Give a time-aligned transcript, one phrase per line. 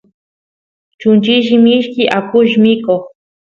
[0.99, 3.03] chunchilli mishki akush mikoq